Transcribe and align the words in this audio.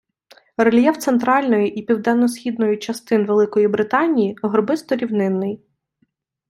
Рельєф 0.57 0.97
центральної, 0.97 1.67
і 1.79 1.81
південно-східної 1.81 2.77
частин 2.77 3.25
Великої 3.25 3.67
Британії 3.67 4.35
горбисто-рівнинний. 4.43 5.59